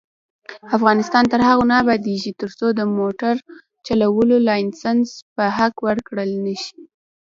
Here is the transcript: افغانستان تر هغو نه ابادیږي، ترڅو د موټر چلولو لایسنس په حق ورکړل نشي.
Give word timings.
افغانستان 0.77 1.23
تر 1.31 1.41
هغو 1.47 1.63
نه 1.71 1.75
ابادیږي، 1.83 2.31
ترڅو 2.41 2.67
د 2.79 2.81
موټر 2.97 3.35
چلولو 3.85 4.35
لایسنس 4.47 5.07
په 5.35 5.43
حق 5.57 5.75
ورکړل 5.87 6.29
نشي. 6.45 6.81